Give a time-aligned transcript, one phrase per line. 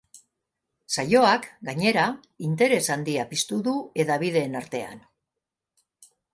[0.95, 2.07] Saioak, gainera,
[2.49, 5.09] interes handia piztu du hedabideen artean.